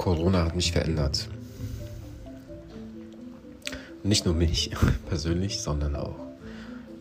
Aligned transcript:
Corona 0.00 0.46
hat 0.46 0.56
mich 0.56 0.72
verändert. 0.72 1.28
Nicht 4.02 4.24
nur 4.24 4.32
mich 4.32 4.70
persönlich, 5.10 5.60
sondern 5.60 5.94
auch 5.94 6.16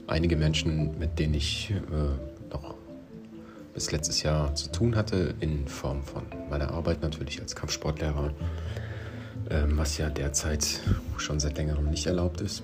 einige 0.07 0.35
Menschen, 0.35 0.99
mit 0.99 1.17
denen 1.17 1.35
ich 1.35 1.71
äh, 1.71 2.53
noch 2.53 2.75
bis 3.73 3.93
letztes 3.93 4.21
Jahr 4.23 4.53
zu 4.53 4.69
tun 4.73 4.97
hatte, 4.97 5.33
in 5.39 5.65
Form 5.69 6.03
von 6.03 6.23
meiner 6.49 6.71
Arbeit 6.71 7.01
natürlich 7.01 7.39
als 7.39 7.55
Kampfsportlehrer, 7.55 8.33
äh, 9.47 9.63
was 9.67 9.97
ja 9.97 10.09
derzeit 10.09 10.81
schon 11.15 11.39
seit 11.39 11.55
längerem 11.55 11.89
nicht 11.89 12.05
erlaubt 12.05 12.41
ist. 12.41 12.63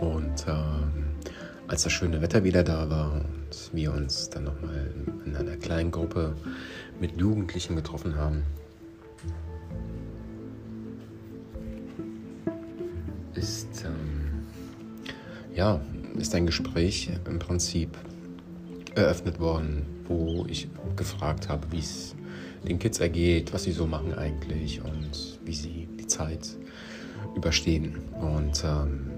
Und 0.00 0.46
äh, 0.46 0.54
als 1.66 1.82
das 1.82 1.92
schöne 1.92 2.22
Wetter 2.22 2.44
wieder 2.44 2.64
da 2.64 2.88
war 2.88 3.12
und 3.12 3.74
wir 3.74 3.92
uns 3.92 4.30
dann 4.30 4.44
nochmal 4.44 4.90
in 5.26 5.36
einer 5.36 5.58
kleinen 5.58 5.90
Gruppe 5.90 6.34
mit 6.98 7.20
Jugendlichen 7.20 7.76
getroffen 7.76 8.16
haben, 8.16 8.44
ja, 15.58 15.80
ist 16.16 16.36
ein 16.36 16.46
Gespräch 16.46 17.10
im 17.26 17.40
Prinzip 17.40 17.90
eröffnet 18.94 19.40
worden, 19.40 19.84
wo 20.06 20.46
ich 20.48 20.68
gefragt 20.94 21.48
habe, 21.48 21.66
wie 21.72 21.80
es 21.80 22.14
den 22.66 22.78
Kids 22.78 23.00
ergeht, 23.00 23.52
was 23.52 23.64
sie 23.64 23.72
so 23.72 23.84
machen 23.86 24.14
eigentlich 24.14 24.80
und 24.80 25.40
wie 25.44 25.54
sie 25.54 25.88
die 25.98 26.06
Zeit 26.06 26.56
überstehen. 27.34 27.96
Und 28.20 28.62
ähm, 28.64 29.10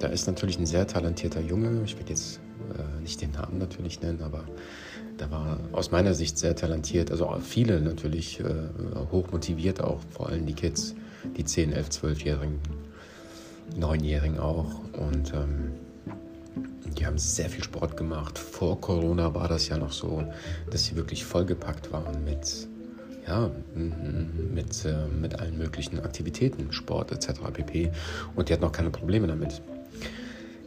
da 0.00 0.08
ist 0.08 0.26
natürlich 0.26 0.58
ein 0.58 0.66
sehr 0.66 0.88
talentierter 0.88 1.40
Junge, 1.40 1.82
ich 1.84 1.96
werde 1.96 2.10
jetzt 2.10 2.40
äh, 2.76 3.00
nicht 3.00 3.22
den 3.22 3.30
Namen 3.30 3.58
natürlich 3.58 4.02
nennen, 4.02 4.22
aber 4.22 4.44
da 5.18 5.30
war 5.30 5.60
aus 5.70 5.92
meiner 5.92 6.14
Sicht 6.14 6.36
sehr 6.36 6.56
talentiert, 6.56 7.12
also 7.12 7.32
viele 7.40 7.80
natürlich 7.80 8.40
äh, 8.40 8.44
hoch 9.12 9.30
motiviert 9.30 9.80
auch, 9.82 10.00
vor 10.10 10.30
allem 10.30 10.46
die 10.46 10.54
Kids, 10.54 10.96
die 11.36 11.44
10, 11.44 11.72
11, 11.72 11.88
12-Jährigen, 11.90 12.58
9-Jährigen 13.76 14.38
auch 14.38 14.80
und 14.92 15.32
ähm, 15.34 15.72
die 16.98 17.06
haben 17.06 17.18
sehr 17.18 17.48
viel 17.48 17.62
Sport 17.62 17.96
gemacht. 17.96 18.38
Vor 18.38 18.80
Corona 18.80 19.34
war 19.34 19.48
das 19.48 19.68
ja 19.68 19.78
noch 19.78 19.92
so, 19.92 20.24
dass 20.70 20.84
sie 20.84 20.96
wirklich 20.96 21.24
vollgepackt 21.24 21.92
waren 21.92 22.24
mit, 22.24 22.66
ja, 23.26 23.50
mit, 23.74 24.84
äh, 24.84 25.06
mit 25.06 25.38
allen 25.38 25.58
möglichen 25.58 26.00
Aktivitäten, 26.00 26.72
Sport 26.72 27.12
etc. 27.12 27.40
pp. 27.52 27.92
Und 28.34 28.48
die 28.48 28.52
hatten 28.52 28.64
auch 28.64 28.72
keine 28.72 28.90
Probleme 28.90 29.26
damit. 29.26 29.62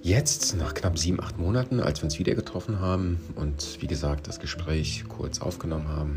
Jetzt, 0.04 0.58
nach 0.58 0.74
knapp 0.74 0.98
sieben, 0.98 1.22
acht 1.22 1.38
Monaten, 1.38 1.80
als 1.80 2.00
wir 2.00 2.06
uns 2.06 2.18
wieder 2.18 2.34
getroffen 2.34 2.80
haben 2.80 3.20
und 3.36 3.78
wie 3.82 3.88
gesagt 3.88 4.28
das 4.28 4.40
Gespräch 4.40 5.04
kurz 5.08 5.42
aufgenommen 5.42 5.90
haben, 5.90 6.16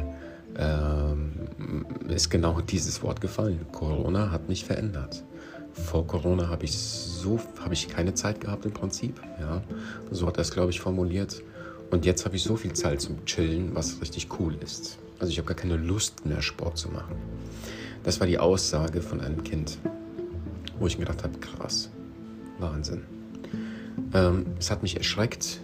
ähm, 0.57 1.87
ist 2.09 2.31
genau 2.31 2.61
dieses 2.61 3.03
Wort 3.03 3.21
gefallen. 3.21 3.67
Corona 3.73 4.31
hat 4.31 4.49
mich 4.49 4.65
verändert. 4.65 5.25
Vor 5.75 6.07
Corona 6.07 6.49
habe 6.49 6.65
ich 6.65 6.73
so 6.73 7.39
habe 7.61 7.75
ich 7.75 7.89
keine 7.89 8.15
Zeit 8.15 8.41
gehabt 8.41 8.65
im 8.65 8.73
Prinzip. 8.73 9.21
Ja, 9.41 9.63
so 10.11 10.27
hat 10.27 10.39
er 10.39 10.43
es 10.43 10.51
glaube 10.51 10.71
ich 10.71 10.81
formuliert. 10.81 11.43
Und 11.91 12.07
jetzt 12.07 12.25
habe 12.25 12.37
ich 12.37 12.43
so 12.43 12.57
viel 12.57 12.73
Zeit 12.73 13.01
zum 13.01 13.25
Chillen, 13.25 13.75
was 13.75 14.01
richtig 14.01 14.29
cool 14.39 14.57
ist. 14.63 14.99
Also 15.19 15.31
ich 15.31 15.39
habe 15.39 15.47
gar 15.47 15.57
keine 15.57 15.77
Lust 15.77 16.27
mehr 16.27 16.43
Sport 16.43 16.79
zu 16.79 16.89
machen. 16.89 17.17
Das 18.03 18.21
war 18.21 18.27
die 18.27 18.39
Aussage 18.39 19.01
von 19.01 19.21
einem 19.21 19.45
Kind, 19.45 19.79
wo 20.79 20.87
ich 20.87 20.99
mir 20.99 21.05
gedacht 21.05 21.25
habe, 21.25 21.39
krass, 21.39 21.91
Wahnsinn. 22.59 23.03
Ähm, 24.13 24.47
es 24.59 24.71
hat 24.71 24.83
mich 24.83 24.97
erschreckt, 24.97 25.61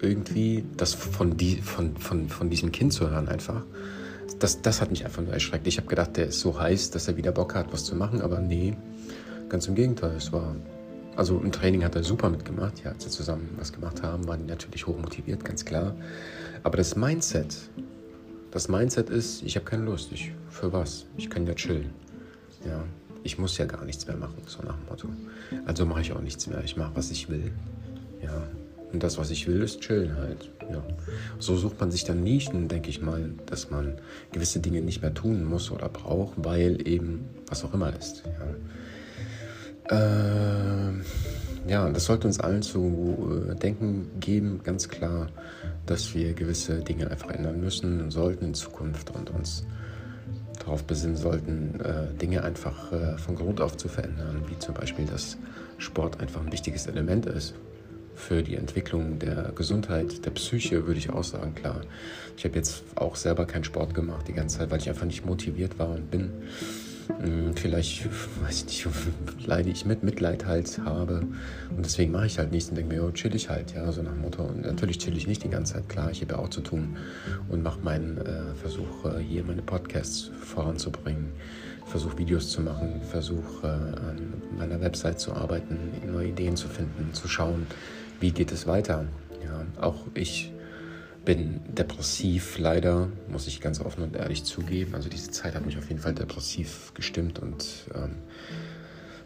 irgendwie 0.00 0.64
das 0.76 0.94
von, 0.94 1.36
die, 1.36 1.56
von, 1.56 1.96
von, 1.96 2.28
von 2.28 2.50
diesem 2.50 2.70
Kind 2.72 2.92
zu 2.92 3.10
hören 3.10 3.28
einfach. 3.28 3.62
Das, 4.38 4.60
das 4.60 4.80
hat 4.80 4.90
mich 4.90 5.04
einfach 5.04 5.22
nur 5.22 5.32
erschreckt. 5.32 5.66
Ich 5.66 5.78
habe 5.78 5.86
gedacht, 5.88 6.16
der 6.16 6.26
ist 6.26 6.40
so 6.40 6.58
heiß, 6.58 6.90
dass 6.90 7.08
er 7.08 7.16
wieder 7.16 7.32
Bock 7.32 7.54
hat, 7.54 7.72
was 7.72 7.84
zu 7.84 7.94
machen, 7.94 8.20
aber 8.20 8.38
nee, 8.38 8.76
ganz 9.48 9.66
im 9.66 9.74
Gegenteil. 9.74 10.16
Es 10.16 10.32
war, 10.32 10.54
also 11.16 11.38
im 11.38 11.52
Training 11.52 11.84
hat 11.84 11.94
er 11.96 12.04
super 12.04 12.28
mitgemacht. 12.28 12.84
Ja, 12.84 12.90
als 12.90 13.04
wir 13.04 13.12
zusammen 13.12 13.48
was 13.56 13.72
gemacht 13.72 14.02
haben, 14.02 14.28
waren 14.28 14.40
die 14.40 14.50
natürlich 14.50 14.86
hoch 14.86 14.98
motiviert, 14.98 15.44
ganz 15.44 15.64
klar. 15.64 15.94
Aber 16.62 16.76
das 16.76 16.96
Mindset, 16.96 17.56
das 18.50 18.68
Mindset 18.68 19.10
ist, 19.10 19.42
ich 19.42 19.56
habe 19.56 19.64
keine 19.64 19.84
Lust. 19.84 20.12
Ich, 20.12 20.32
für 20.50 20.72
was? 20.72 21.06
Ich 21.16 21.30
kann 21.30 21.46
ja 21.46 21.54
chillen. 21.54 21.90
Ja, 22.66 22.82
ich 23.22 23.38
muss 23.38 23.56
ja 23.58 23.64
gar 23.64 23.84
nichts 23.84 24.06
mehr 24.06 24.16
machen, 24.16 24.36
so 24.46 24.62
nach 24.62 24.76
dem 24.76 24.86
Motto. 24.88 25.08
Also 25.64 25.86
mache 25.86 26.00
ich 26.02 26.12
auch 26.12 26.20
nichts 26.20 26.46
mehr. 26.46 26.62
Ich 26.64 26.76
mache, 26.76 26.92
was 26.94 27.10
ich 27.10 27.28
will. 27.28 27.52
Ja. 28.22 28.42
Und 28.96 29.02
das, 29.02 29.18
was 29.18 29.30
ich 29.30 29.46
will, 29.46 29.60
ist 29.60 29.82
chillen 29.82 30.16
halt. 30.16 30.50
Ja. 30.72 30.82
So 31.38 31.54
sucht 31.54 31.78
man 31.78 31.90
sich 31.90 32.04
dann 32.04 32.24
Nischen, 32.24 32.66
denke 32.66 32.88
ich 32.88 33.02
mal, 33.02 33.28
dass 33.44 33.68
man 33.68 33.98
gewisse 34.32 34.60
Dinge 34.60 34.80
nicht 34.80 35.02
mehr 35.02 35.12
tun 35.12 35.44
muss 35.44 35.70
oder 35.70 35.90
braucht, 35.90 36.32
weil 36.38 36.88
eben 36.88 37.26
was 37.46 37.62
auch 37.62 37.74
immer 37.74 37.94
ist. 37.94 38.22
Ja, 39.90 40.88
äh, 40.88 40.92
ja 41.68 41.90
das 41.90 42.06
sollte 42.06 42.26
uns 42.26 42.40
allen 42.40 42.62
zu 42.62 43.50
äh, 43.50 43.54
denken 43.54 44.12
geben, 44.18 44.62
ganz 44.64 44.88
klar, 44.88 45.28
dass 45.84 46.14
wir 46.14 46.32
gewisse 46.32 46.78
Dinge 46.78 47.10
einfach 47.10 47.28
ändern 47.28 47.60
müssen 47.60 48.00
und 48.00 48.12
sollten 48.12 48.46
in 48.46 48.54
Zukunft 48.54 49.14
und 49.14 49.28
uns 49.28 49.66
darauf 50.60 50.84
besinnen 50.84 51.18
sollten, 51.18 51.80
äh, 51.80 52.14
Dinge 52.14 52.44
einfach 52.44 52.90
äh, 52.92 53.18
von 53.18 53.36
Grund 53.36 53.60
auf 53.60 53.76
zu 53.76 53.88
verändern, 53.88 54.40
wie 54.48 54.58
zum 54.58 54.72
Beispiel, 54.72 55.04
dass 55.04 55.36
Sport 55.76 56.18
einfach 56.18 56.40
ein 56.40 56.50
wichtiges 56.50 56.86
Element 56.86 57.26
ist 57.26 57.52
für 58.16 58.42
die 58.42 58.56
Entwicklung 58.56 59.18
der 59.18 59.52
Gesundheit, 59.54 60.24
der 60.24 60.30
Psyche, 60.30 60.86
würde 60.86 60.98
ich 60.98 61.10
auch 61.10 61.24
sagen, 61.24 61.54
klar. 61.54 61.82
Ich 62.36 62.44
habe 62.44 62.56
jetzt 62.56 62.82
auch 62.96 63.16
selber 63.16 63.46
keinen 63.46 63.64
Sport 63.64 63.94
gemacht 63.94 64.26
die 64.28 64.32
ganze 64.32 64.58
Zeit, 64.58 64.70
weil 64.70 64.78
ich 64.78 64.88
einfach 64.88 65.06
nicht 65.06 65.24
motiviert 65.24 65.78
war 65.78 65.90
und 65.90 66.10
bin. 66.10 66.30
Hm, 67.20 67.54
vielleicht, 67.54 68.08
weiß 68.42 68.64
ich 68.68 68.86
nicht, 68.86 68.88
leide 69.46 69.70
ich 69.70 69.86
mit, 69.86 70.02
Mitleid 70.02 70.46
halt 70.46 70.80
habe. 70.84 71.22
Und 71.70 71.84
deswegen 71.84 72.12
mache 72.12 72.26
ich 72.26 72.38
halt 72.38 72.50
nichts 72.50 72.68
und 72.70 72.76
denke 72.76 72.94
mir, 72.94 73.04
oh, 73.04 73.10
chill 73.12 73.34
ich 73.34 73.48
halt, 73.48 73.74
ja, 73.74 73.90
so 73.92 74.02
nach 74.02 74.16
Motto. 74.16 74.42
Und 74.42 74.62
natürlich 74.62 74.98
chill 74.98 75.16
ich 75.16 75.26
nicht 75.26 75.44
die 75.44 75.50
ganze 75.50 75.74
Zeit, 75.74 75.88
klar, 75.88 76.10
ich 76.10 76.20
habe 76.22 76.34
ja 76.34 76.38
auch 76.40 76.50
zu 76.50 76.62
tun 76.62 76.96
und 77.48 77.62
mache 77.62 77.80
meinen 77.80 78.18
äh, 78.18 78.54
Versuch, 78.60 79.08
hier 79.20 79.44
meine 79.44 79.62
Podcasts 79.62 80.30
voranzubringen. 80.40 81.32
Versuche 81.86 82.18
Videos 82.18 82.50
zu 82.50 82.62
machen, 82.62 83.00
versuche 83.08 83.64
äh, 83.64 83.68
an 83.68 84.42
meiner 84.58 84.80
Website 84.80 85.20
zu 85.20 85.32
arbeiten, 85.32 85.78
neue 86.12 86.28
Ideen 86.28 86.56
zu 86.56 86.66
finden, 86.66 87.14
zu 87.14 87.28
schauen, 87.28 87.66
wie 88.20 88.32
geht 88.32 88.52
es 88.52 88.66
weiter. 88.66 89.06
Ja, 89.44 89.64
auch 89.80 90.06
ich 90.14 90.52
bin 91.24 91.60
depressiv, 91.66 92.58
leider, 92.58 93.08
muss 93.28 93.46
ich 93.46 93.60
ganz 93.60 93.80
offen 93.80 94.04
und 94.04 94.16
ehrlich 94.16 94.44
zugeben. 94.44 94.94
Also 94.94 95.08
diese 95.08 95.30
Zeit 95.30 95.54
hat 95.54 95.66
mich 95.66 95.76
auf 95.76 95.88
jeden 95.88 96.00
Fall 96.00 96.14
depressiv 96.14 96.94
gestimmt 96.94 97.40
und 97.40 97.66
ähm, 97.94 98.12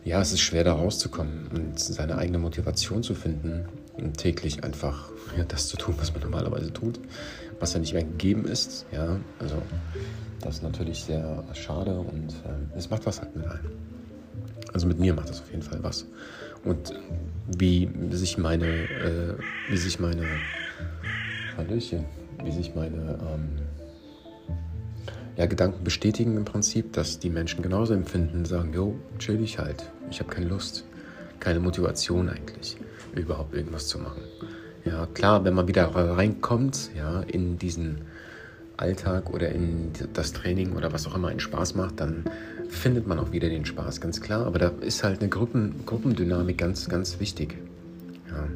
ja, 0.03 0.21
es 0.21 0.33
ist 0.33 0.41
schwer 0.41 0.65
da 0.65 0.73
rauszukommen 0.73 1.49
und 1.49 1.79
seine 1.79 2.17
eigene 2.17 2.39
Motivation 2.39 3.03
zu 3.03 3.15
finden 3.15 3.67
und 3.95 4.17
täglich 4.17 4.65
einfach 4.65 5.11
ja, 5.37 5.45
das 5.45 5.69
zu 5.69 5.77
tun, 5.77 5.95
was 5.99 6.13
man 6.13 6.23
normalerweise 6.23 6.73
tut, 6.73 6.99
was 7.61 7.75
ja 7.75 7.81
nicht 7.81 7.93
mehr 7.93 8.05
gegeben 8.05 8.47
ist. 8.47 8.87
Ja, 8.93 9.19
also 9.39 9.61
das 10.41 10.57
ist 10.57 10.63
natürlich 10.63 11.05
sehr 11.05 11.45
schade 11.53 11.99
und 11.99 12.33
ähm, 12.47 12.71
es 12.75 12.89
macht 12.89 13.05
was 13.05 13.21
halt 13.21 13.37
mit 13.37 13.47
einem. 13.47 13.73
Also 14.73 14.87
mit 14.87 14.99
mir 14.99 15.13
macht 15.15 15.29
das 15.29 15.41
auf 15.41 15.51
jeden 15.51 15.63
Fall 15.63 15.83
was. 15.83 16.07
Und 16.65 16.93
wie 17.59 17.91
sich 18.11 18.39
meine, 18.39 18.67
äh, 18.67 19.35
wie 19.69 19.77
sich 19.77 19.99
meine 19.99 20.27
Hallöchen, 21.57 22.05
wie 22.45 22.53
sich 22.53 22.75
meine 22.75 23.19
ähm, 23.33 23.49
ja, 25.37 25.47
Gedanken 25.47 25.85
bestätigen 25.85 26.37
im 26.37 26.45
Prinzip, 26.45 26.93
dass 26.93 27.19
die 27.19 27.31
Menschen 27.31 27.63
genauso 27.63 27.95
empfinden, 27.95 28.45
sagen, 28.45 28.73
jo, 28.75 28.97
chill 29.19 29.39
dich 29.39 29.59
halt, 29.59 29.91
ich 30.11 30.21
habe 30.21 30.31
keine 30.31 30.47
Lust, 30.47 30.85
keine 31.39 31.61
Motivation 31.61 32.29
eigentlich, 32.29 32.77
überhaupt 33.15 33.55
irgendwas 33.55 33.89
zu 33.89 33.99
machen. 33.99 34.23
Ja, 34.85 35.07
klar, 35.07 35.45
wenn 35.45 35.55
man 35.55 35.69
wieder 35.69 35.87
reinkommt, 35.95 36.91
ja, 36.97 37.21
in 37.23 37.59
diesen 37.59 38.03
Alltag 38.77 39.31
oder 39.31 39.51
in 39.51 39.93
das 40.13 40.33
Training 40.33 40.73
oder 40.73 40.93
was 40.93 41.07
auch 41.07 41.15
immer 41.15 41.29
einen 41.29 41.41
Spaß 41.41 41.75
macht, 41.75 42.01
dann 42.01 42.25
findet 42.71 43.07
man 43.07 43.19
auch 43.19 43.33
wieder 43.33 43.49
den 43.49 43.65
Spaß, 43.65 44.01
ganz 44.01 44.21
klar. 44.21 44.47
Aber 44.47 44.59
da 44.59 44.69
ist 44.81 45.03
halt 45.05 45.21
eine 45.21 45.29
Gruppen, 45.29 45.85
Gruppendynamik 45.87 46.59
ganz, 46.59 46.89
ganz 46.89 47.21
wichtig. 47.21 47.59
Ja. 48.29 48.49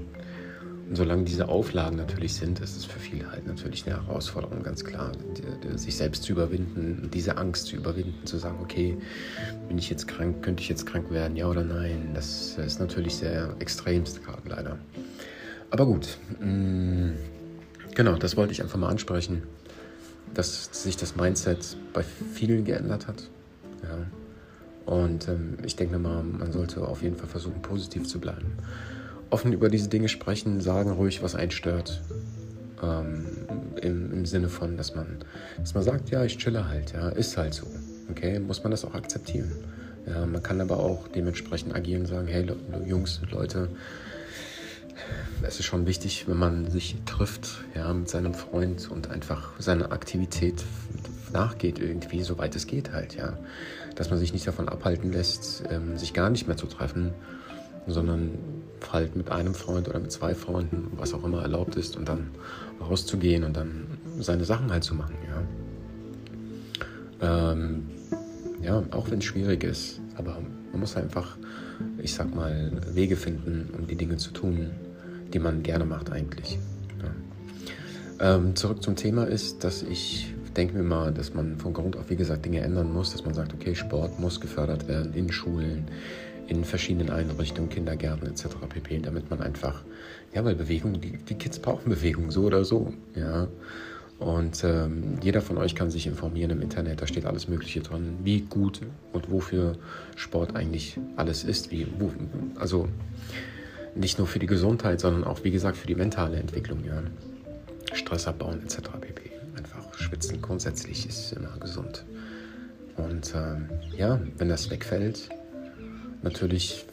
Und 0.89 0.97
solange 0.97 1.25
diese 1.25 1.49
Auflagen 1.49 1.97
natürlich 1.97 2.35
sind, 2.35 2.61
ist 2.61 2.77
es 2.77 2.85
für 2.85 2.99
viele 2.99 3.31
halt 3.31 3.47
natürlich 3.47 3.87
eine 3.87 4.07
Herausforderung, 4.07 4.63
ganz 4.63 4.85
klar, 4.85 5.13
die, 5.37 5.69
die, 5.69 5.79
sich 5.79 5.97
selbst 5.97 6.25
zu 6.25 6.33
überwinden, 6.33 7.09
diese 7.13 7.39
Angst 7.39 7.67
zu 7.67 7.77
überwinden, 7.77 8.27
zu 8.27 8.37
sagen, 8.37 8.59
okay, 8.63 8.97
bin 9.67 9.79
ich 9.79 9.89
jetzt 9.89 10.07
krank, 10.07 10.43
könnte 10.43 10.63
ich 10.63 10.69
jetzt 10.69 10.87
krank 10.87 11.11
werden, 11.11 11.37
ja 11.37 11.49
oder 11.49 11.65
nein? 11.65 12.11
Das 12.13 12.59
ist 12.59 12.81
natürlich 12.81 13.17
sehr 13.17 13.57
extremst 13.61 14.23
gerade 14.23 14.47
leider. 14.47 14.79
Aber 15.71 15.87
gut, 15.87 16.19
mh, 16.41 16.47
mm, 16.47 17.13
genau, 17.95 18.17
das 18.17 18.37
wollte 18.37 18.53
ich 18.53 18.63
einfach 18.63 18.79
mal 18.79 18.89
ansprechen, 18.89 19.43
dass 20.35 20.69
sich 20.83 20.97
das 20.99 21.17
Mindset 21.17 21.77
bei 21.95 22.03
vielen 22.03 22.65
geändert 22.65 23.09
hat. 23.09 23.31
Ja. 23.89 24.93
Und 24.93 25.29
ähm, 25.29 25.59
ich 25.65 25.77
denke 25.77 25.99
mal, 25.99 26.23
man 26.23 26.53
sollte 26.53 26.87
auf 26.87 27.03
jeden 27.03 27.17
Fall 27.17 27.29
versuchen, 27.29 27.63
positiv 27.63 28.07
zu 28.07 28.21
bleiben 28.21 28.53
offen 29.35 29.53
über 29.53 29.69
diese 29.69 29.89
Dinge 29.89 30.09
sprechen, 30.09 30.61
sagen 30.61 30.93
ruhig, 30.93 31.21
was 31.23 31.35
einen 31.35 31.51
stört. 31.51 32.03
Ähm, 32.81 33.27
im, 33.83 34.13
im, 34.13 34.27
Sinne 34.27 34.49
von, 34.49 34.77
dass 34.77 34.95
man, 34.95 35.19
dass 35.59 35.75
man 35.75 35.83
sagt, 35.83 36.11
ja, 36.11 36.25
ich 36.25 36.39
chille 36.39 36.69
halt, 36.69 36.93
ja, 36.93 37.09
ist 37.09 37.37
halt 37.37 37.53
so. 37.53 37.67
Okay, 38.11 38.39
muss 38.39 38.63
man 38.63 38.71
das 38.71 38.85
auch 38.85 38.95
akzeptieren. 38.95 39.51
Ja, 40.07 40.25
man 40.25 40.41
kann 40.41 40.61
aber 40.61 40.79
auch 40.79 41.09
dementsprechend 41.09 41.75
agieren 41.75 42.03
und 42.03 42.07
sagen, 42.07 42.29
hey 42.29 42.47
Jungs, 42.87 43.21
Leute, 43.31 43.71
es 45.43 45.59
ist 45.59 45.65
schon 45.65 45.87
wichtig, 45.87 46.29
wenn 46.29 46.37
man 46.37 46.71
sich 46.71 46.97
trifft 47.05 47.65
ja, 47.75 47.93
mit 47.93 48.09
seinem 48.09 48.35
Freund 48.35 48.89
und 48.89 49.11
einfach 49.11 49.59
seiner 49.59 49.91
Aktivität 49.91 50.63
nachgeht, 51.35 51.79
irgendwie, 51.79 52.23
soweit 52.23 52.57
es 52.57 52.67
geht 52.67 52.93
halt, 52.93 53.15
ja. 53.17 53.37
Dass 53.95 54.09
man 54.11 54.19
sich 54.19 54.33
nicht 54.33 54.47
davon 54.47 54.69
abhalten 54.69 55.13
lässt, 55.13 55.65
ähm, 55.71 55.99
sich 55.99 56.15
gar 56.15 56.31
nicht 56.31 56.47
mehr 56.47 56.57
zu 56.57 56.67
treffen, 56.67 57.13
sondern 57.87 58.31
halt 58.93 59.17
mit 59.17 59.31
einem 59.31 59.55
Freund 59.55 59.89
oder 59.89 59.99
mit 59.99 60.13
zwei 60.13 60.35
Freunden, 60.35 60.93
was 60.97 61.13
auch 61.15 61.25
immer 61.25 61.43
erlaubt 61.43 61.77
ist, 61.77 61.97
und 61.97 62.09
dann 62.09 62.31
rauszugehen 62.81 63.45
und 63.45 63.57
dann 63.57 63.87
seine 64.21 64.45
Sachen 64.45 64.71
halt 64.73 64.85
zu 64.85 64.95
machen, 64.95 65.17
ja. 67.21 67.53
Ähm, 67.53 67.87
ja, 68.63 68.83
auch 68.91 69.11
wenn 69.11 69.19
es 69.19 69.25
schwierig 69.25 69.65
ist, 69.65 70.01
aber 70.17 70.39
man 70.71 70.81
muss 70.81 70.97
einfach, 70.97 71.37
ich 71.99 72.15
sag 72.15 72.35
mal, 72.35 72.73
Wege 72.93 73.17
finden, 73.17 73.71
um 73.79 73.87
die 73.87 73.97
Dinge 73.97 74.17
zu 74.17 74.31
tun, 74.31 74.71
die 75.33 75.39
man 75.39 75.63
gerne 75.63 75.85
macht 75.85 76.11
eigentlich. 76.11 76.59
Ja. 78.21 78.37
Ähm, 78.37 78.57
zurück 78.57 78.83
zum 78.83 78.97
Thema 78.97 79.25
ist, 79.25 79.65
dass 79.65 79.83
ich 79.83 80.35
denke 80.57 80.75
mir 80.75 80.83
mal, 80.83 81.13
dass 81.13 81.35
man 81.35 81.59
von 81.59 81.73
Grund 81.73 81.97
auf, 81.97 82.11
wie 82.11 82.17
gesagt, 82.17 82.45
Dinge 82.45 82.61
ändern 82.61 82.93
muss, 82.93 83.13
dass 83.13 83.25
man 83.25 83.35
sagt, 83.35 83.53
okay, 83.55 83.75
Sport 83.75 84.19
muss 84.19 84.41
gefördert 84.41 84.89
werden 84.89 85.15
in 85.15 85.31
Schulen, 85.31 85.89
in 86.47 86.65
verschiedenen 86.65 87.11
Einrichtungen, 87.11 87.71
Kindergärten 87.71 88.29
etc. 88.29 88.47
pp., 88.69 89.01
damit 89.01 89.31
man 89.31 89.41
einfach, 89.41 89.83
ja, 90.35 90.45
weil 90.45 90.55
Bewegung, 90.55 91.01
die, 91.01 91.17
die 91.17 91.35
Kids 91.35 91.59
brauchen 91.59 91.91
Bewegung, 91.91 92.31
so 92.31 92.43
oder 92.45 92.65
so, 92.65 92.93
ja. 93.15 93.49
Und 94.19 94.63
ähm, 94.63 95.19
jeder 95.23 95.43
von 95.43 95.59
euch 95.59 95.75
kann 95.75 95.91
sich 95.91 96.07
informieren 96.07 96.51
im 96.53 96.63
Internet, 96.63 97.03
da 97.03 97.07
steht 97.07 97.27
alles 97.27 97.49
Mögliche 97.49 97.81
drin, 97.81 98.19
wie 98.23 98.43
gut 98.43 98.81
und 99.13 99.31
wofür 99.31 99.77
Sport 100.15 100.55
eigentlich 100.55 100.99
alles 101.17 101.43
ist. 101.43 101.73
Wie, 101.73 101.87
wo, 101.99 102.13
also 102.55 102.89
nicht 103.97 104.19
nur 104.19 104.29
für 104.29 104.39
die 104.39 104.47
Gesundheit, 104.47 105.01
sondern 105.01 105.25
auch, 105.25 105.43
wie 105.43 105.51
gesagt, 105.51 105.77
für 105.77 105.89
die 105.89 105.97
mentale 105.97 106.37
Entwicklung. 106.37 106.85
Ja. 106.85 107.03
Stress 107.93 108.27
abbauen 108.27 108.63
etc. 108.63 108.83
pp. 109.01 109.34
Schwitzen 109.99 110.43
grundsätzlich 110.43 111.07
ist 111.09 111.33
immer 111.33 111.57
gesund. 111.59 112.05
Und 112.97 113.35
ähm, 113.35 113.69
ja, 113.97 114.21
wenn 114.39 114.49
das 114.49 114.71
wegfällt, 114.71 115.29
natürlich 116.23 116.87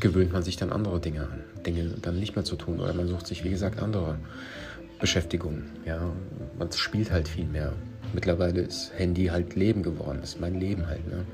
gewöhnt 0.00 0.32
man 0.32 0.42
sich 0.42 0.56
dann 0.56 0.72
andere 0.72 1.00
Dinge 1.00 1.22
an, 1.22 1.44
Dinge 1.64 1.94
dann 2.00 2.18
nicht 2.20 2.36
mehr 2.36 2.44
zu 2.44 2.56
tun 2.56 2.80
oder 2.80 2.92
man 2.92 3.08
sucht 3.08 3.26
sich, 3.26 3.44
wie 3.44 3.50
gesagt, 3.50 3.80
andere 3.80 4.18
Beschäftigung. 5.00 5.64
Ja, 5.84 6.12
man 6.58 6.70
spielt 6.72 7.10
halt 7.10 7.28
viel 7.28 7.46
mehr. 7.46 7.72
Mittlerweile 8.14 8.60
ist 8.62 8.92
Handy 8.96 9.26
halt 9.26 9.56
Leben 9.56 9.82
geworden. 9.82 10.18
Das 10.20 10.30
ist 10.30 10.40
mein 10.40 10.58
Leben 10.58 10.86
halt. 10.86 11.06
Ne? 11.08 11.24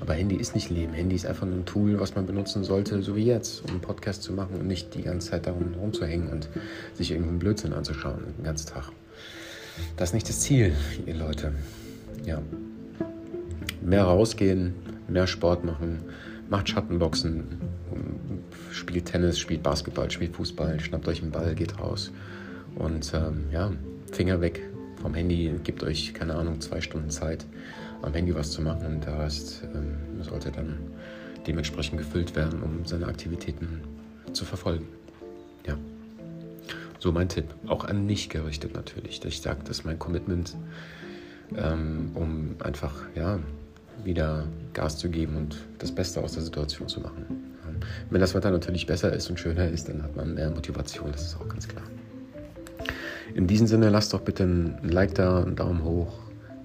Aber 0.00 0.14
Handy 0.14 0.36
ist 0.36 0.54
nicht 0.54 0.70
Leben. 0.70 0.92
Handy 0.92 1.16
ist 1.16 1.26
einfach 1.26 1.46
nur 1.46 1.56
ein 1.56 1.64
Tool, 1.64 1.98
was 1.98 2.14
man 2.14 2.26
benutzen 2.26 2.62
sollte, 2.62 3.02
so 3.02 3.16
wie 3.16 3.24
jetzt, 3.24 3.64
um 3.64 3.70
einen 3.70 3.80
Podcast 3.80 4.22
zu 4.22 4.32
machen 4.32 4.56
und 4.60 4.66
nicht 4.66 4.94
die 4.94 5.02
ganze 5.02 5.30
Zeit 5.30 5.46
darum 5.46 5.74
rumzuhängen 5.74 6.28
und 6.28 6.48
sich 6.94 7.10
irgendeinen 7.10 7.38
Blödsinn 7.38 7.72
anzuschauen 7.72 8.34
den 8.36 8.44
ganzen 8.44 8.68
Tag. 8.68 8.92
Das 9.96 10.10
ist 10.10 10.14
nicht 10.14 10.28
das 10.28 10.40
Ziel, 10.40 10.74
ihr 11.06 11.14
Leute. 11.14 11.52
Ja. 12.24 12.40
Mehr 13.82 14.04
rausgehen, 14.04 14.74
mehr 15.08 15.26
Sport 15.26 15.64
machen, 15.64 16.02
macht 16.48 16.68
Schattenboxen, 16.68 17.60
spielt 18.70 19.06
Tennis, 19.06 19.38
spielt 19.38 19.62
Basketball, 19.62 20.10
spielt 20.10 20.36
Fußball, 20.36 20.80
schnappt 20.80 21.08
euch 21.08 21.22
einen 21.22 21.30
Ball, 21.30 21.54
geht 21.54 21.78
raus. 21.78 22.12
Und 22.76 23.12
ähm, 23.14 23.44
ja, 23.52 23.72
Finger 24.12 24.40
weg 24.40 24.62
vom 25.00 25.14
Handy, 25.14 25.52
gebt 25.64 25.82
euch, 25.82 26.12
keine 26.14 26.34
Ahnung, 26.34 26.60
zwei 26.60 26.80
Stunden 26.80 27.10
Zeit, 27.10 27.46
am 28.02 28.12
Handy 28.12 28.34
was 28.34 28.50
zu 28.50 28.62
machen 28.62 28.86
und 28.86 29.04
der 29.04 29.18
Rest 29.18 29.62
ähm, 29.74 30.22
sollte 30.22 30.50
dann 30.50 30.78
dementsprechend 31.46 31.98
gefüllt 31.98 32.36
werden, 32.36 32.62
um 32.62 32.84
seine 32.84 33.06
Aktivitäten 33.06 33.80
zu 34.32 34.44
verfolgen. 34.44 34.86
So 37.00 37.12
mein 37.12 37.28
Tipp. 37.28 37.46
Auch 37.66 37.84
an 37.86 38.06
mich 38.06 38.28
gerichtet 38.28 38.74
natürlich. 38.74 39.24
Ich 39.24 39.40
sage, 39.40 39.60
das 39.64 39.78
ist 39.78 39.84
mein 39.84 39.98
Commitment, 39.98 40.54
ähm, 41.56 42.10
um 42.14 42.56
einfach, 42.62 42.94
ja, 43.14 43.38
wieder 44.04 44.46
Gas 44.74 44.98
zu 44.98 45.08
geben 45.08 45.36
und 45.36 45.56
das 45.78 45.92
Beste 45.92 46.22
aus 46.22 46.32
der 46.32 46.42
Situation 46.42 46.88
zu 46.88 47.00
machen. 47.00 47.24
Wenn 48.10 48.20
das 48.20 48.34
Wetter 48.34 48.50
natürlich 48.50 48.86
besser 48.86 49.12
ist 49.12 49.30
und 49.30 49.40
schöner 49.40 49.68
ist, 49.68 49.88
dann 49.88 50.02
hat 50.02 50.14
man 50.14 50.34
mehr 50.34 50.50
Motivation, 50.50 51.10
das 51.12 51.22
ist 51.22 51.36
auch 51.36 51.48
ganz 51.48 51.66
klar. 51.66 51.84
In 53.34 53.46
diesem 53.46 53.66
Sinne, 53.66 53.88
lasst 53.88 54.12
doch 54.12 54.20
bitte 54.20 54.44
ein 54.44 54.78
Like 54.82 55.14
da, 55.14 55.42
einen 55.42 55.56
Daumen 55.56 55.84
hoch, 55.84 56.18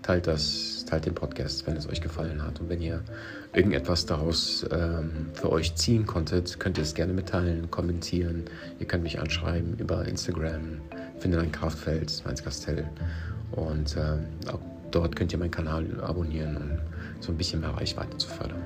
teilt 0.05 0.27
das, 0.27 0.85
teilt 0.87 1.07
den 1.07 1.15
Podcast, 1.15 1.65
wenn 1.65 1.75
es 1.75 1.89
euch 1.89 1.99
gefallen 1.99 2.43
hat. 2.43 2.59
Und 2.61 2.69
wenn 2.69 2.79
ihr 2.79 3.03
irgendetwas 3.53 4.05
daraus 4.05 4.63
ähm, 4.71 5.31
für 5.33 5.51
euch 5.51 5.73
ziehen 5.75 6.05
konntet, 6.05 6.59
könnt 6.59 6.77
ihr 6.77 6.83
es 6.83 6.93
gerne 6.93 7.11
mitteilen, 7.11 7.71
kommentieren. 7.71 8.45
Ihr 8.79 8.85
könnt 8.85 9.01
mich 9.01 9.19
anschreiben 9.19 9.75
über 9.79 10.05
Instagram, 10.05 10.79
findet 11.17 11.41
ein 11.41 11.51
Kraftfeld, 11.51 12.21
Mainz 12.23 12.43
Castell. 12.43 12.87
Und 13.53 13.97
ähm, 13.97 14.25
auch 14.51 14.59
dort 14.91 15.15
könnt 15.15 15.33
ihr 15.33 15.39
meinen 15.39 15.51
Kanal 15.51 15.87
abonnieren, 16.01 16.55
um 16.55 16.69
so 17.19 17.31
ein 17.31 17.37
bisschen 17.37 17.61
mehr 17.61 17.71
Reichweite 17.71 18.15
zu 18.17 18.27
fördern. 18.27 18.61